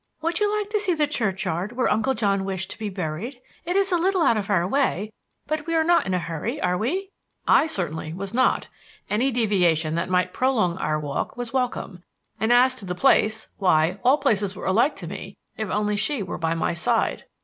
[0.23, 3.39] Would you like to see the churchyard where Uncle John wished to be buried?
[3.65, 5.11] It is a little out of our way,
[5.45, 7.11] but we are not in a hurry, are we?"
[7.47, 8.65] I, certainly, was not.
[9.11, 12.01] Any deviation that might prolong our walk was welcome,
[12.39, 16.23] and as to the place why, all places were alike to me if only she
[16.23, 17.25] were by my side.